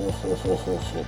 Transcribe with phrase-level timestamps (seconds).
[0.00, 1.04] ほほほほほ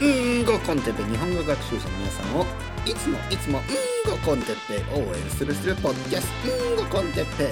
[0.00, 0.04] う。
[0.04, 2.44] んごコンテッペ日本語学習者の皆さんを
[2.86, 3.58] いつもいつも
[4.06, 7.48] うんごコンテッペ応援するするポッドキャストうんごコンテッペ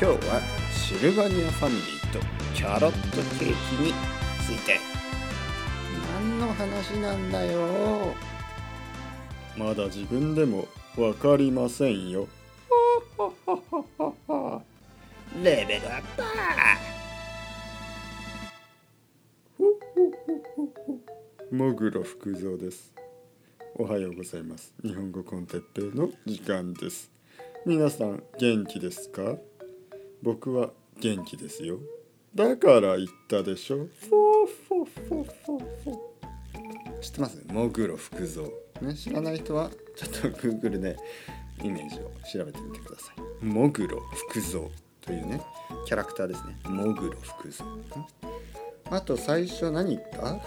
[0.00, 0.40] 今日は
[0.72, 2.20] シルバニアファミリーと
[2.54, 3.92] キャロットケーキに
[4.46, 4.78] ついて。
[6.14, 8.14] 何の話なんだよ。
[9.56, 10.66] まだ自分でも
[10.96, 12.28] わかりませんよ。
[15.42, 16.97] レベルアップ
[21.50, 22.92] もぐろ福蔵です。
[23.74, 24.74] おはようございます。
[24.84, 27.10] 日本語コンテッペイの時間です。
[27.64, 29.36] 皆さん元気ですか？
[30.22, 31.78] 僕は元気ですよ。
[32.34, 33.88] だから言ったでしょ？
[37.00, 37.42] 知ってます？
[37.46, 40.98] モグロ福蔵、ね、知らない人はちょっと Google で
[41.64, 44.68] イメージを調べてみてくださいモグロ福蔵
[45.00, 45.40] というね
[45.86, 47.64] キャラクターですねモグロ福蔵
[48.90, 50.38] あと最初何言った？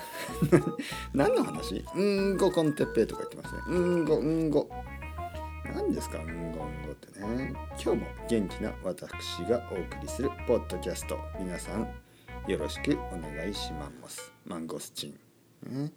[1.14, 1.84] 何の話？
[1.96, 2.02] う
[2.34, 3.62] んごコンテッペイとか言ってますね。
[3.68, 4.70] うんごうんご。
[5.74, 7.54] 何ですかうんごうんごってね。
[7.82, 11.18] 今日も元気な私がお送りするポッドキャスト。
[11.40, 11.88] 皆さん
[12.48, 14.32] よろしくお願いします。
[14.46, 15.14] マンゴスチ
[15.68, 15.92] ン、ね、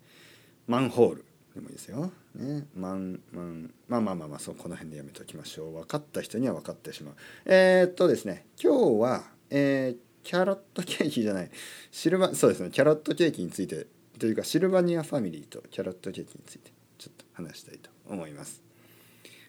[0.66, 1.24] マンホール。
[1.54, 2.10] でもいいですよ。
[2.34, 5.72] ね、マンマンまあまあまあまあそうこの辺でやめておきましょう。
[5.74, 7.14] 分かった人には分かってしまう。
[7.46, 8.46] えー、っとですね。
[8.62, 11.50] 今日は、えーキャロットケーキじゃない。
[11.92, 12.70] シルバそうですね。
[12.70, 13.86] キャロットケーキについて。
[14.18, 16.72] というかシルバニアファミリーとキャロットケーキについて。
[16.98, 18.62] ちょっと話したいと思います。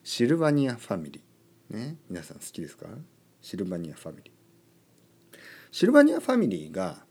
[0.04, 1.76] シルバニアファミリー。
[1.76, 1.96] ね？
[2.10, 2.88] 皆さん好きですか？
[3.42, 5.38] シルバニアファミリー。
[5.72, 7.06] シルバニアファミリーが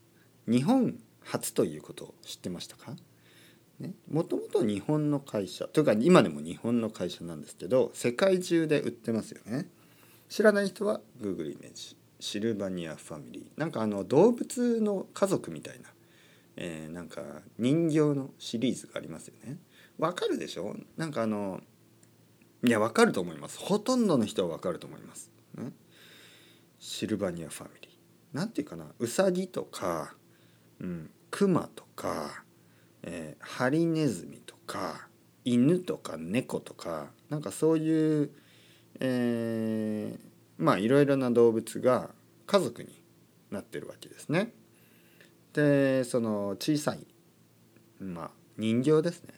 [0.47, 2.95] 日本初ということを知ってましたか？
[4.11, 5.67] もともと日本の会社。
[5.67, 9.69] というか今でも日本の会社なんですけど世界中で売ってますよね。
[10.29, 13.61] 知らない人は Google イメージシルバニアファミリー。
[13.61, 15.91] なんかあの動物の家族みたいな、
[16.57, 17.21] えーなんか
[17.59, 19.59] 人形のシリーズがありますよね。
[19.99, 20.75] わかるでしょ？
[20.97, 21.61] なんかあの
[22.65, 23.59] いやわかると思います。
[23.59, 25.73] ほとんどの人はわかると思います、ね、
[26.79, 28.37] シルバニアファミリー。
[28.37, 28.87] なんていうかな？
[28.99, 30.15] ウサギとか、
[30.81, 32.43] うん、クマとか
[33.03, 35.09] えーハリネズミとか
[35.45, 38.31] 犬とか猫とかなんかそういう、
[39.01, 42.11] えーまあいろいろな動物が
[42.47, 43.03] 家族に
[43.51, 44.53] なってるわけですね。
[45.53, 47.07] でその小さい、
[48.01, 49.35] まあ、人形ですね。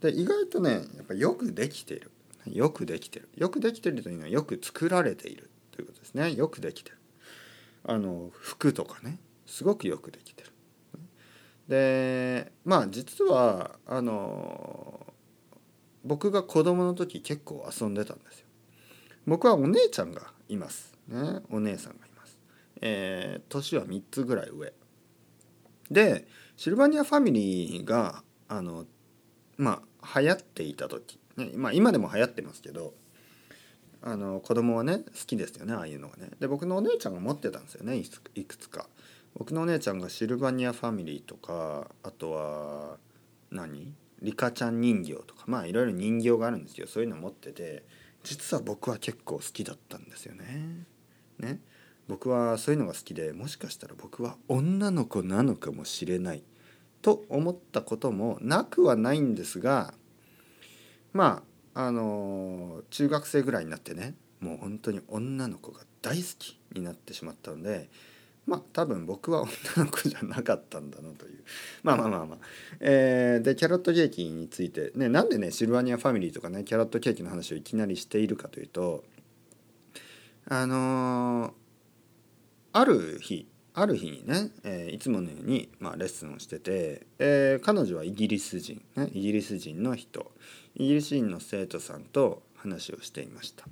[0.00, 2.10] で意外とねやっぱよくできてる
[2.46, 6.98] よくできてるよくできてるというのはよく作られているということですねよくできてる。
[7.88, 10.50] あの服とかねすごくよくできてる。
[11.68, 15.06] でまあ実はあの
[16.04, 18.46] 僕が子供の時結構遊んでたんですよ。
[19.26, 20.94] 僕はお姉ちゃんがいます。
[21.08, 22.38] ね、お姉さんがいます。
[22.80, 24.72] えー、年は3つぐらい上。
[25.90, 26.26] で
[26.56, 28.86] シルバニアファミリーがあの
[29.56, 32.94] まあ流行っていた時、ねまあ、今でも流行ってますけど
[34.02, 36.30] あの子供はね好きですよねああいうのがね。
[36.40, 38.86] で僕のお姉ちゃんが持ってたんですよねいくつか。
[39.38, 42.96] 僕のお姉ちゃんがシルバニアファミリーとかあとは
[43.50, 43.92] 何？
[44.22, 47.84] リカちゃん人形とかまあいろいろ人形があるんですよそういうの持ってて
[48.26, 50.84] 実は僕は結構好きだったんですよね。
[51.38, 51.60] ね
[52.08, 56.42] 僕はそういうのが好きでもしかしたら僕は女の子なのかもしれない
[57.02, 59.94] と思ったこともなくはないんですが
[61.12, 61.42] ま
[61.74, 67.88] ああの中学生ぐらいになってねもう本当に女の子が大好きになってしまったので
[68.46, 69.42] まあ多分僕は
[69.76, 71.44] 女の子じゃなかったんだなという。
[71.82, 72.38] まあまあまあまあ、
[72.80, 79.04] えーでキャロットケーキについてねなんでねシルバニアファミリーとかねキャロットケーキの話をいきなりしているかというと
[80.48, 81.52] あのー
[82.72, 90.32] ある日ある日にね、えーいつものように、まあ、レッスンをしてて、えー彼女はイギリス人、ね、イギリス人の人
[90.76, 93.66] イギリス人の生徒さんと話をしていました。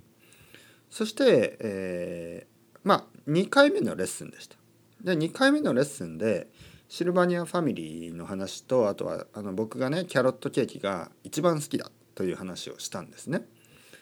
[0.91, 2.55] そして、えー
[2.87, 4.57] まあ2回目のレッスンでした。
[5.05, 6.49] で2回目のレッスンで
[6.89, 13.47] シルバニアファミリーの話とあとはあの僕がねキャロットケーキが一番好きだという話をしたんですね。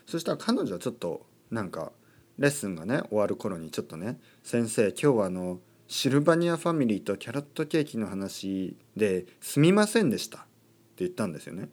[0.06, 1.92] そしたら彼女はちょっとなんか
[2.38, 10.48] レッスンがね終わる頃にちょっとね「先生今日はあのシルバニアファミリーとキャロットケーキの話ですみませんでした」って
[10.98, 11.68] 言ったんですよね。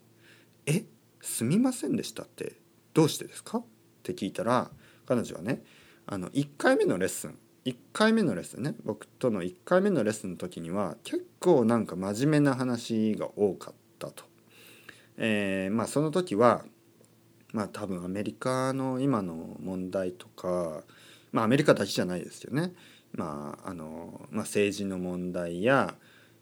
[0.65, 0.85] え？
[1.21, 2.55] すみませんでしたって
[2.93, 3.59] どうしてですか？
[3.59, 3.63] っ
[4.03, 4.71] て聞いたら
[5.05, 5.63] 彼女はね
[6.07, 14.23] あの1回目のレッスン1回目のレッスンね僕との1回目のレッスンの時には結構なんか真面目な話が多かったと。
[15.17, 16.63] えーまあその時は
[17.51, 20.83] まあ多分アメリカの今の問題とか
[21.31, 22.73] まあアメリカだけじゃないですよね。
[23.13, 25.95] まああのまあ、政治の問題や、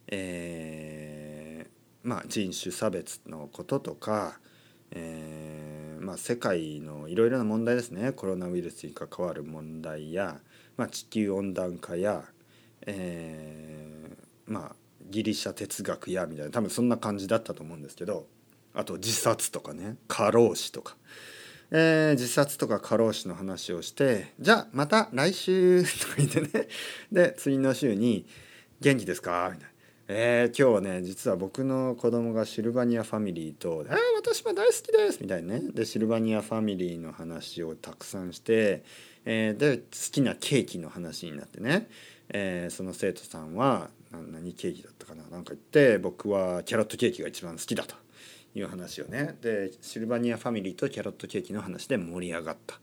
[0.07, 4.39] えー、まあ、人種差別のこととか、
[4.91, 10.39] えー、まあ、世界のいろいろな問題ですねコロナウイルスに関わる問題や、
[10.77, 12.23] まあ、地球温暖化や、
[12.85, 14.75] えー、まあ
[15.09, 18.27] ギリシャ哲学やみたいな多分そんな感じだったと思うんですけど
[18.73, 20.95] あと自殺とかね過労死とか、
[21.71, 26.67] えー、自殺とか過労死の話をしてじゃあまた来週とか言ってね
[27.11, 28.25] で次の週に
[28.81, 29.76] 「元気ですか?」みたいな。
[30.09, 35.69] えー、今日はね実は僕の子供がシルバニアファミリーと「え、私も大好きです」みたいなね。
[35.73, 38.83] でシルバニアファミリーの話をたくさんして、
[39.25, 41.89] えー、で好きなケーキの話になってね、
[42.29, 43.89] えー、その生徒さんは
[44.31, 45.23] 何ケーキだったかな？
[45.29, 47.93] なんか言って僕はキャロットケーキが一番好きだと
[48.55, 49.35] いう話をね。
[49.41, 52.79] でシルバニアファミリーとキャロットケーキの話で盛り上がった。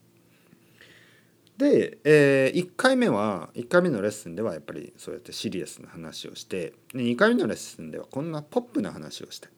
[1.57, 9.49] で、えー、1回目は1回目のレッスンではやっぱりそうやってシリアスな話をしてで2回目のレッスンではこんなポップな話をして。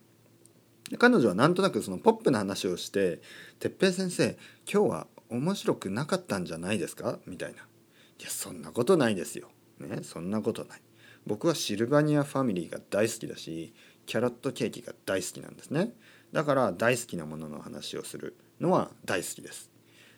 [0.99, 3.21] 彼女はなんとなくそのポップな話をして
[3.59, 4.39] 「哲平先生
[4.73, 7.63] 今日は面白くなかったんじゃないですか?」みたいな
[8.21, 9.51] 「いやそんなことないですよ」
[9.81, 10.81] ねそんなことない。
[11.27, 13.75] 僕はシルバニアファミリーが大好きだし
[14.07, 15.93] キャロットケーキが大好きなんですね。
[16.33, 19.76] だから大好きなものの話をするのは大好きです。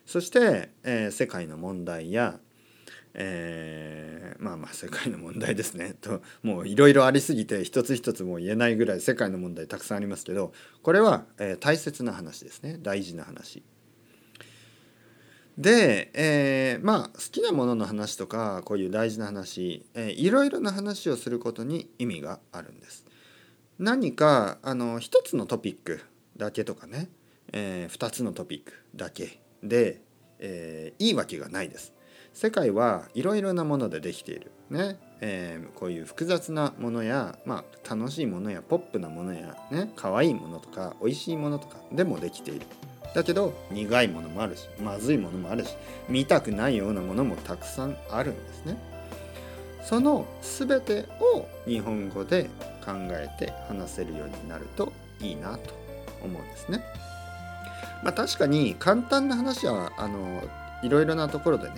[0.09, 2.39] そして、えー、世界の問題や、
[3.13, 10.51] えー、まあまあ世界の問題ですね ともういろいろありすぎて一つ一つも言えないぐらい世界の問題たくさんありますけど
[10.81, 13.61] これは、えー、大切な話ですね大事な話。
[15.59, 23.05] で、えー、まあ好きなものの話とかこういう大事な話、えー、いろいろな話をすることに意味があるんです。
[23.77, 25.99] 何かあの一つのトピック
[26.35, 27.11] だけとかね、
[27.53, 30.01] えー、2つのトピックだけで、
[30.39, 31.93] えー、いいわけがないです。
[32.33, 34.51] 世界はいろいろなものでできている。
[34.69, 42.65] ねえー、こういう複雑なものや、まあ、楽しいものやポップなものやね可愛いものとか美味しいものとかでもできている。
[43.13, 45.75] だけど苦いものもあるしまずいものもあるし
[46.07, 48.77] 見たくないようなものもたくさんあるんですね。
[49.83, 51.05] その全て
[51.35, 52.43] を日本語で
[52.85, 55.73] 考えて話せるようになるといいなと
[56.23, 56.83] 思うんですね。
[58.03, 60.43] まあ、確かに簡単な話はあの
[60.81, 61.75] いろいろなところでね、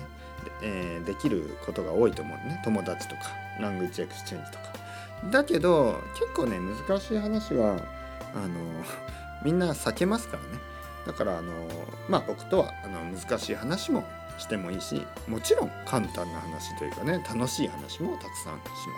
[0.62, 2.62] えー、できることが多いと思うね。
[2.64, 3.22] 友達とか
[3.60, 4.66] ラングイッチエクスチェンジとか。
[5.32, 7.78] だけど結構ね難しい話は
[8.34, 8.60] あの
[9.44, 10.50] みんな避けますからね。
[11.06, 11.52] だからあの
[12.08, 14.04] まあ僕とはあの難しい話も
[14.38, 18.90] してもいいしもちろん簡単な話というかね楽しい話もたくさんしましょ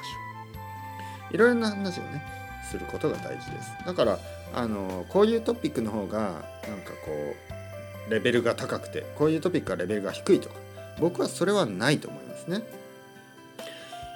[1.31, 1.33] う。
[1.33, 3.71] いろいろな話をねすることが大事です。
[3.85, 4.19] だから
[4.53, 7.35] あのこういうトピックの方がなんかこ
[8.07, 10.55] うレベルが高くてこういうトピックはレベルが低いとか
[10.99, 12.63] 僕はそれはないと思いますね。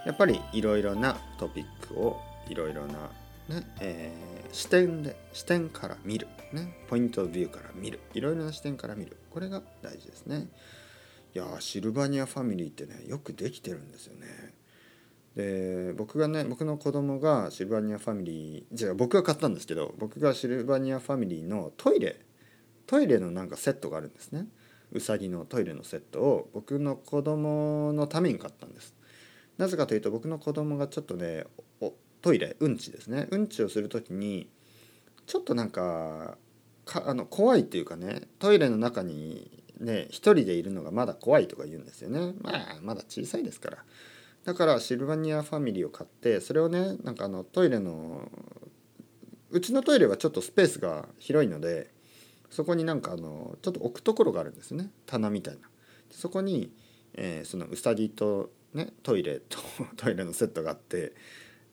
[0.06, 3.10] やっぱりいろいろなトピックをいろいろな
[3.50, 10.48] ね、えー、視点で視点から見る、ね、ポイントビューから見るいろいろな視点から見るこれが大事ですね。
[11.34, 14.28] いやシルバニアファミリーってねよくできてるんですよね。
[15.38, 22.20] で僕がね僕の子供がシルバニアファミリーじゃあ僕が買ったんですけど僕がシルバニアファミリーのトイレ
[22.88, 24.48] トイレのなんかセットがあるんですね。
[24.94, 28.96] うさぎのトイレのセットを僕の子供のために買ったんです。
[29.60, 31.46] なぜかというと僕の子供がちょっとね
[32.22, 33.28] トイレうんちですね。
[33.30, 34.50] うんちをする時に
[35.28, 36.40] ちょっとなんか
[36.86, 42.34] かあの怖いっていうかねトイレの中にね一人でいるのがまだ怖いとか言うんですよね。
[42.42, 43.78] まあまだ小さいですから。
[44.48, 48.32] だからシルバニアファミリーを買ってそれをねなんかあのトイレの
[49.50, 51.92] うちのトイレはちょっとスペースが広いので
[52.50, 54.90] そこになんかあのちょっと置くところがあるんですね。
[55.06, 55.60] 棚みたいな。
[56.10, 56.72] そこに、
[57.14, 59.58] えー、そのうさぎとねトイレと
[59.98, 61.12] トイレのセットがあって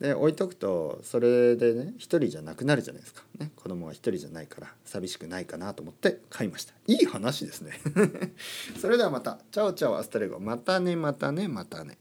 [0.01, 6.73] で置いとくとそれでね一人じゃなくなるじゃないですか、ね、子供は一人じゃないから寂しくないかなと思って買いました。
[6.87, 7.79] いい話ですね。
[8.81, 9.39] それではまた。
[9.51, 10.41] Ciao ciao hasta luego。
[10.41, 11.97] またねまたねまたね。